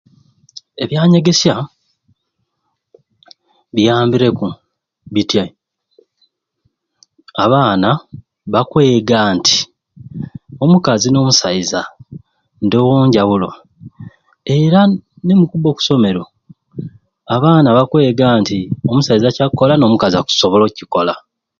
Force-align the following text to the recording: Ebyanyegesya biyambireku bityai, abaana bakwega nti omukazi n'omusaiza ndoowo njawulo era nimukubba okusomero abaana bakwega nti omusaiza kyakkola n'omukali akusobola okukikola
Ebyanyegesya 0.83 1.55
biyambireku 3.73 4.47
bityai, 5.13 5.51
abaana 7.43 7.89
bakwega 8.53 9.19
nti 9.37 9.57
omukazi 10.63 11.07
n'omusaiza 11.09 11.81
ndoowo 12.65 12.95
njawulo 13.07 13.49
era 14.57 14.79
nimukubba 15.25 15.67
okusomero 15.69 16.23
abaana 17.35 17.69
bakwega 17.77 18.27
nti 18.41 18.57
omusaiza 18.89 19.35
kyakkola 19.35 19.73
n'omukali 19.77 20.15
akusobola 20.17 20.63
okukikola 20.65 21.13